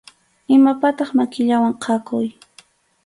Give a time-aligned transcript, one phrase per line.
[0.55, 2.27] Imatapaq makillawan khakuy.